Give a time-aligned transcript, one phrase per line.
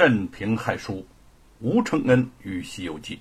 [0.00, 0.94] 镇平害书》，
[1.58, 3.16] 吴承恩与《西游记》，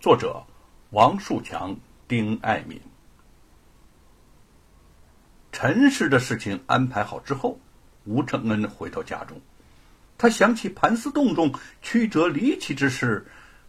[0.00, 0.42] 作者
[0.90, 1.72] 王树强、
[2.08, 2.80] 丁爱民。
[5.52, 7.56] 陈氏的事情安排好之后，
[8.06, 9.40] 吴承恩回到家中，
[10.18, 13.24] 他想起盘丝洞中曲折离奇之事，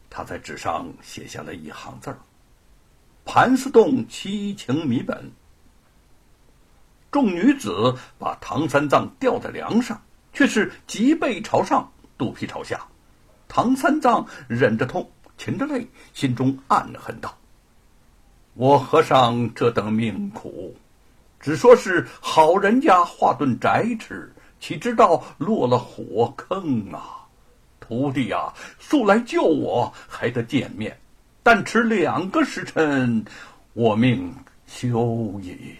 [0.09, 2.17] 他在纸上写下了一行字儿
[3.23, 5.31] ：“盘丝洞七情谜本。”
[7.11, 10.01] 众女子把唐三藏吊在梁上，
[10.33, 11.87] 却是脊背朝上，
[12.21, 12.85] 肚皮朝下。
[13.47, 15.09] 唐三藏忍着痛，
[15.39, 17.35] 噙着泪，心中暗恨道
[18.53, 20.77] ：“我和尚这等命苦。”
[21.41, 27.25] 只说是好人家画顿斋吃，岂知道落了火坑啊！
[27.79, 30.99] 徒弟呀，速来救我，还得见面，
[31.41, 33.25] 但迟两个时辰，
[33.73, 34.35] 我命
[34.67, 35.75] 休矣。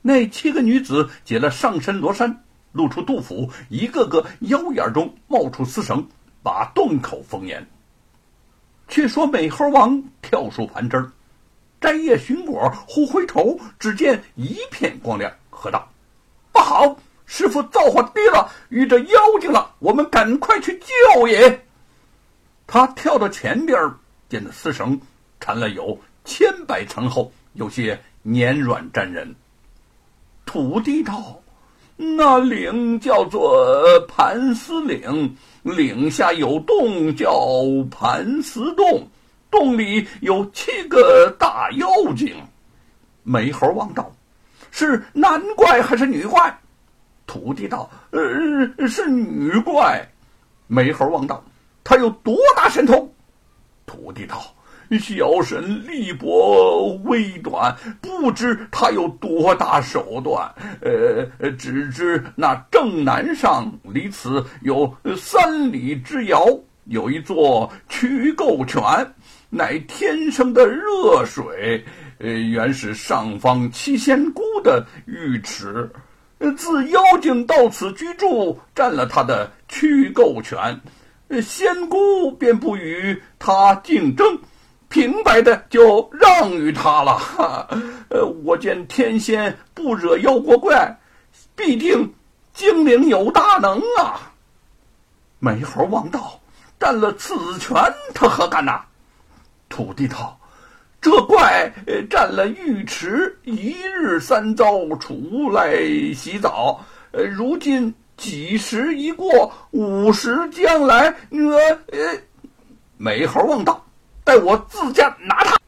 [0.00, 2.42] 那七个女子解了上身罗衫，
[2.72, 6.06] 露出肚腹，一个个腰眼中冒出丝绳，
[6.42, 7.66] 把洞口封严。
[8.88, 11.12] 却说美猴王跳树盘枝儿。
[11.80, 15.88] 摘叶寻果，忽回头，只见一片光亮，喝道
[16.50, 16.98] ：“不好！
[17.24, 19.74] 师傅造化低了，遇着妖精了！
[19.78, 21.66] 我们赶快去救也！”
[22.66, 23.78] 他跳到前边，
[24.28, 25.00] 见那丝绳
[25.38, 29.36] 缠了有千百层厚，有些粘软粘人。
[30.46, 31.40] 土地道
[32.00, 37.30] ：“那岭叫做盘丝岭，岭下有洞叫
[37.90, 39.06] 盘丝洞。”
[39.50, 42.36] 洞里有七个大妖精，
[43.22, 44.12] 美猴王道
[44.70, 46.58] ：“是男怪还是女怪？”
[47.26, 50.06] 土地道：“呃，是女怪。”
[50.68, 51.42] 美猴王道
[51.82, 53.10] ：“他有多大神通？”
[53.86, 54.38] 土地道
[54.96, 60.48] ：“小神力薄微短，不知他有多大手段。
[60.80, 66.46] 呃，只知那正南上离此有三里之遥，
[66.84, 68.80] 有一座曲沟泉。”
[69.50, 71.82] 乃天生的热水，
[72.18, 75.90] 呃，原是上方七仙姑的浴池。
[76.54, 80.78] 自妖精到此居住，占了他的驱垢泉，
[81.40, 84.38] 仙姑便不与他竞争，
[85.28, 87.20] 白的就让与他了。
[88.08, 90.90] 呃，我见天仙不惹妖魔怪，
[91.54, 92.14] 必定
[92.54, 94.32] 精灵有大能啊！
[95.38, 96.40] 美猴王道，
[96.80, 97.76] 占了此泉，
[98.14, 98.80] 他何干呐？
[99.68, 100.40] 土地道
[100.98, 101.70] ：“这怪
[102.08, 105.76] 占了浴池，一日三遭出来
[106.14, 106.82] 洗澡。
[107.10, 111.14] 呃，如今几时已过，五时将来。
[111.30, 111.58] 呃
[111.92, 111.98] 呃，
[112.96, 113.84] 美猴王道，
[114.28, 115.58] 待我自家拿他。”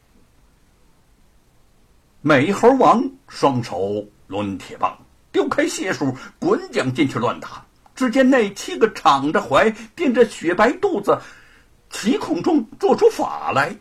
[2.21, 4.95] 美猴王双手抡铁棒，
[5.31, 7.65] 丢开解数，滚将进去乱打。
[7.95, 11.19] 只见那七个敞着怀、垫着雪白肚子，
[11.89, 13.75] 七孔中做出法来。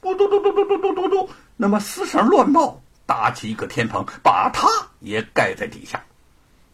[0.00, 4.66] 嘟嘟嘟嘟嘟嘟嘟嘟嘟，那么丝绳乱冒，搭起一个天棚，把他
[5.00, 6.02] 也盖在底下。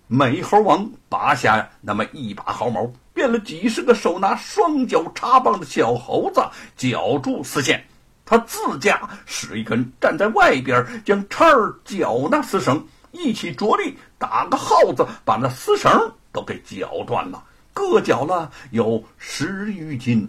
[0.06, 6.42] 美猴王拔下那么一把毫毛，变了几十个手拿双脚插棒的小猴子，
[6.76, 7.84] 绞住丝线。
[8.24, 15.90] 他自家使一根站在外边，将叉儿绞那丝绳，一起着力打个耗子，把那丝绳
[16.32, 17.42] 都给绞断了，
[17.74, 20.28] 各绞了有十余斤。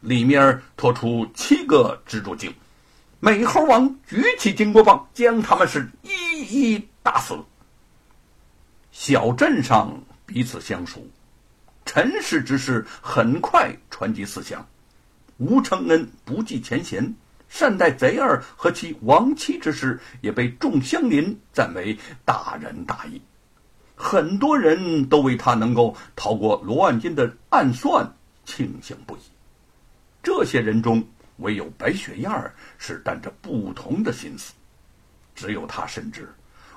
[0.00, 2.52] 里面拖出七个蜘蛛精，
[3.20, 6.40] 美猴王举起金箍棒，将他们是一
[6.74, 7.38] 一打死。
[8.90, 9.96] 小镇上
[10.26, 11.00] 彼此相熟，
[11.84, 14.66] 陈氏之事很快传及四乡。
[15.38, 17.14] 吴承恩不计前嫌，
[17.48, 23.20] 善待贼儿和其亡妻之事，也被众乡邻赞为大仁大义。
[23.94, 28.14] 很多人都为他能够逃过罗万金的暗算
[28.44, 29.20] 庆幸不已。
[30.22, 31.04] 这些人中，
[31.38, 34.54] 唯有白雪燕儿是担着不同的心思。
[35.34, 36.32] 只有他深知，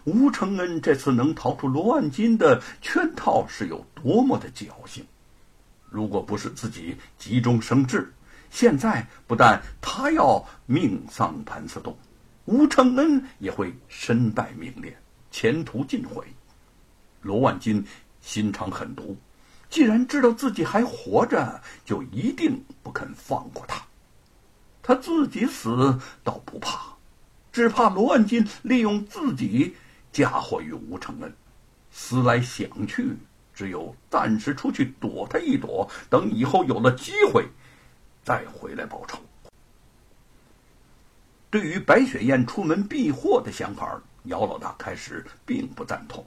[0.05, 5.03] 吴承恩这次能逃出罗万金的圈套是有多么的侥幸。
[5.89, 8.13] 如果不是自己急中生智，
[8.51, 11.97] 现在不但他要命丧盘丝洞，
[12.45, 14.95] 吴承恩也会身败名裂，
[15.31, 16.23] 前途尽毁。
[17.21, 17.83] 罗万金
[18.21, 19.17] 心肠狠毒。
[19.67, 23.83] 既然知道自己还活着，就一定不肯放过他。
[24.83, 26.95] 他自己死倒不怕，
[27.51, 29.75] 只怕罗万金利用自己
[30.15, 31.35] 嫁祸于吴承恩。
[31.91, 33.17] 思来想去，
[33.53, 37.45] 只有暂时出去躲他一躲，等以后有了机会，
[38.23, 39.19] 再回来报仇。
[41.49, 46.25] 对于白雪燕出门避祸的想法，姚老大开始并不赞同。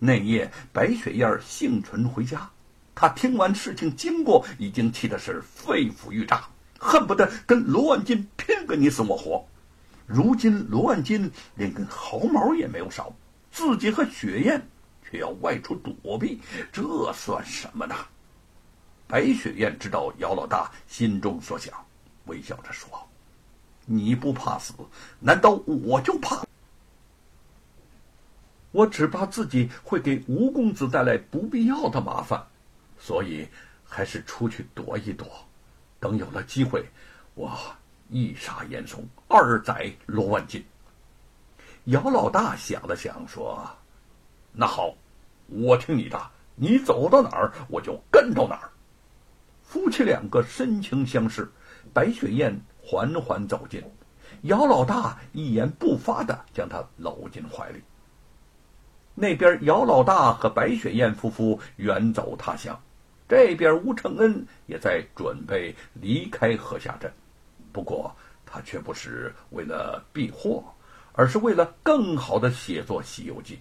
[0.00, 2.50] 那夜，白雪燕幸存回家，
[2.96, 6.48] 他听完事情经过，已经气的是肺腑欲炸，
[6.80, 9.46] 恨不得跟罗万金拼个你死我活。
[10.08, 13.14] 如今罗万金连根毫毛也没有少，
[13.52, 14.66] 自己和雪雁
[15.04, 16.40] 却要外出躲避，
[16.72, 17.94] 这算什么呢？
[19.06, 21.74] 白雪雁知道姚老大心中所想，
[22.24, 22.88] 微笑着说
[23.84, 24.72] ：“你不怕死，
[25.20, 26.42] 难道我就怕？
[28.72, 32.42] 我只怕自己会给吴公子带来不必要的麻烦，
[32.98, 33.46] 所以
[33.84, 35.26] 还是出去躲一躲，
[36.00, 36.86] 等有了机会，
[37.34, 37.52] 我。”
[38.08, 40.64] 一杀严嵩，二宰罗万金。
[41.84, 43.68] 姚老大想了想，说
[44.52, 44.94] ：“那好，
[45.46, 48.70] 我听你的，你走到哪儿，我就跟到哪儿。”
[49.64, 51.50] 夫妻两个深情相视，
[51.92, 53.82] 白雪燕缓缓走近，
[54.42, 57.82] 姚老大一言不发的将她搂进怀里。
[59.14, 62.80] 那边姚老大和白雪燕夫妇远走他乡，
[63.28, 67.12] 这边吴承恩也在准备离开河下镇。
[67.78, 68.12] 不过，
[68.44, 70.64] 他却不是为了避祸，
[71.12, 73.54] 而是为了更好的写作《西游记》。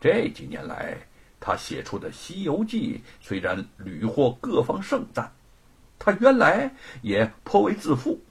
[0.00, 0.96] 这几年来，
[1.40, 5.28] 他写出的《西游记》虽然屡获各方盛赞，
[5.98, 8.22] 他原来也颇为自负，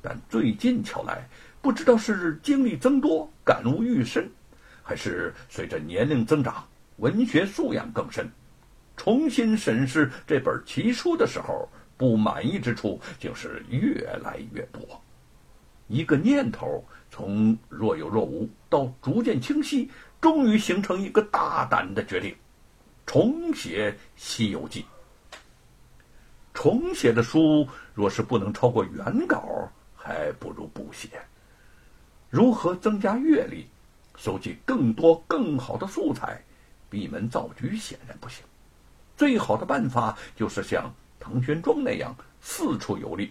[0.00, 1.28] 但最近瞧来，
[1.60, 4.30] 不知道是经历增多、感悟愈深，
[4.84, 6.64] 还是随着年龄增长、
[6.98, 8.30] 文学素养更深，
[8.96, 11.68] 重新审视这本奇书的时候。
[12.02, 14.82] 不满意之处竟是越来越多，
[15.86, 19.88] 一个念头从若有若无到逐渐清晰，
[20.20, 22.34] 终于形成一个大胆的决定：
[23.06, 24.84] 重写《西游记》。
[26.52, 31.08] 重写的书若是不能超过原稿，还不如不写。
[32.30, 33.68] 如何增加阅历，
[34.16, 36.42] 收集更多更好的素材，
[36.90, 38.44] 闭门造车显然不行。
[39.16, 40.92] 最好的办法就是像。
[41.22, 43.30] 唐玄奘那样四处游历，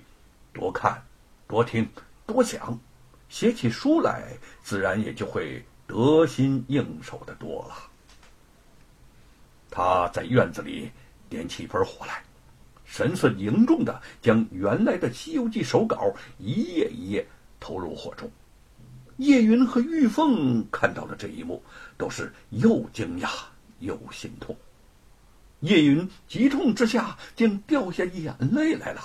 [0.54, 1.04] 多看、
[1.46, 1.86] 多听、
[2.26, 2.80] 多想，
[3.28, 4.32] 写起书来
[4.64, 7.76] 自然也就会得心应手的多了。
[9.70, 10.90] 他在院子里
[11.30, 12.24] 点起一盆火来，
[12.86, 17.28] 神色凝重的将原来的《西游记》手稿一页一页
[17.60, 18.32] 投入火中。
[19.18, 21.62] 叶云和玉凤看到了这一幕，
[21.98, 23.30] 都是又惊讶
[23.80, 24.56] 又心痛。
[25.62, 29.02] 叶云急痛之下，竟掉下眼泪来了。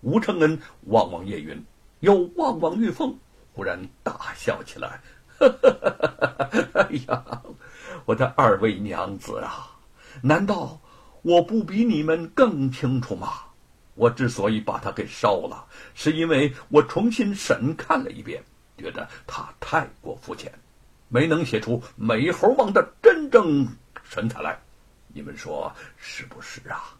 [0.00, 1.64] 吴承恩望望叶云，
[2.00, 3.18] 又望望玉凤，
[3.52, 5.00] 忽然大笑起来
[5.38, 7.42] ：“哈哈哈哈哈哎呀，
[8.04, 9.76] 我的二位娘子啊，
[10.22, 10.80] 难道
[11.22, 13.32] 我不比你们更清楚吗？
[13.94, 18.44] 我之所以把他给烧了，是因为我重新审看了一遍，
[18.78, 20.52] 觉得他太过肤浅，
[21.08, 23.66] 没能写出美猴王的真正
[24.04, 24.56] 神采来。”
[25.16, 26.94] 你们说是不是啊？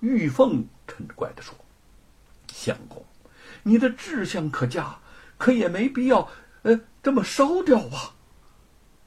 [0.00, 1.54] 玉凤嗔怪的说
[2.52, 3.02] ：“相公，
[3.62, 4.98] 你的志向可嘉，
[5.38, 6.28] 可也没必要，
[6.60, 8.12] 呃，这么烧掉啊。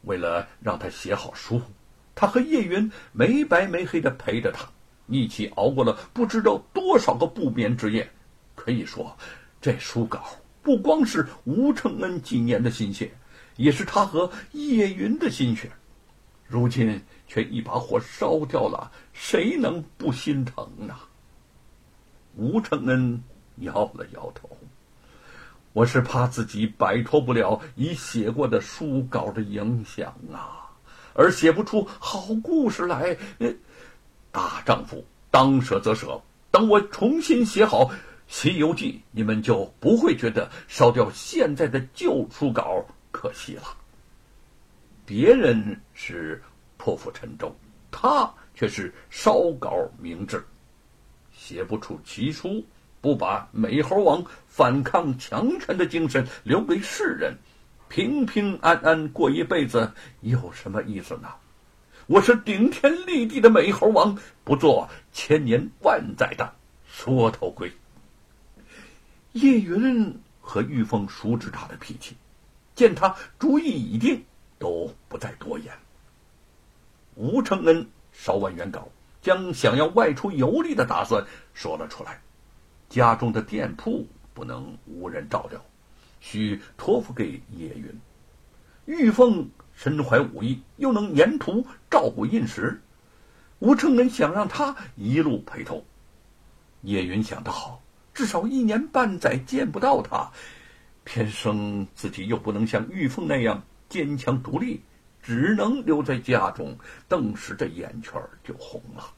[0.01, 1.61] 为了让他写好书，
[2.15, 4.67] 他和叶云没白没黑的陪着他，
[5.05, 8.09] 一起熬过了不知道多少个不眠之夜。
[8.55, 9.15] 可以说，
[9.61, 10.25] 这书稿
[10.63, 13.15] 不光是吴承恩几年的心血，
[13.57, 15.71] 也是他和叶云的心血。
[16.47, 20.95] 如今。”却一把火烧掉了，谁能不心疼呢？
[22.37, 23.23] 吴承恩
[23.57, 24.57] 摇了摇头，
[25.73, 30.69] 我是怕自己摆脱不了已写过的书稿的影响啊，
[31.13, 33.17] 而写不出好故事来。
[34.31, 37.85] 大丈夫当舍则舍，等我重新写好
[38.27, 43.63] 《西游记》，你们就不会觉得烧掉现在的旧书稿可惜了。
[45.05, 46.43] 别人是。
[46.85, 47.55] 破釜沉舟，
[47.89, 50.45] 他却是烧稿明志，
[51.33, 52.63] 写不出奇书，
[53.01, 57.35] 不把美猴王反抗强权的精神留给世人，
[57.89, 61.29] 平平安安过一辈子有什么意思呢？
[62.05, 66.53] 我是顶天立地的美猴王，不做千年万载的
[66.87, 67.71] 缩头龟。
[69.31, 72.15] 叶云和玉凤熟知他的脾气，
[72.75, 74.23] 见他主意已定，
[74.59, 75.73] 都不再多言。
[77.15, 78.87] 吴承恩烧完原稿，
[79.21, 82.21] 将想要外出游历的打算说了出来。
[82.89, 85.59] 家中的店铺不能无人照料，
[86.19, 87.99] 需托付给叶云。
[88.85, 92.79] 玉凤身怀武艺，又能沿途照顾印食，
[93.59, 95.83] 吴承恩想让他一路陪同。
[96.81, 97.81] 叶云想到，
[98.13, 100.31] 至少一年半载见不到他，
[101.03, 104.81] 偏生自己又不能像玉凤那样坚强独立。
[105.25, 106.77] 只能留在家中。
[107.09, 108.13] 顿时这眼圈
[108.43, 109.11] 就红了。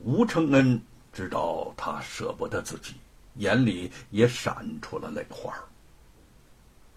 [0.00, 0.80] 吴承恩
[1.12, 2.94] 知道他舍不得自己，
[3.36, 5.52] 眼里也闪出了泪花。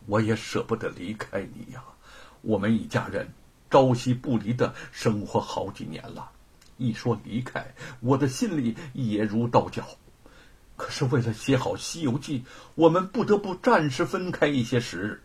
[0.06, 1.84] 我也舍不得离开你呀，
[2.42, 3.28] 我们一家人
[3.70, 6.30] 朝夕不离的生活好几年了，
[6.78, 9.88] 一说离开，我的心里也如刀绞。
[10.76, 12.40] 可是为了写好《西游记》，
[12.74, 15.22] 我们不得不暂时分开一些时日。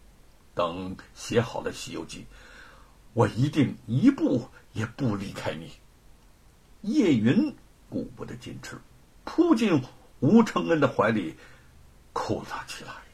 [0.57, 2.21] 等写好了《西游记》，
[3.13, 5.71] 我一定一步也不离开你。
[6.81, 7.55] 叶云
[7.91, 8.81] 顾不得矜持，
[9.23, 9.83] 扑进
[10.21, 11.37] 吴承恩的怀里，
[12.15, 13.06] 哭了起来。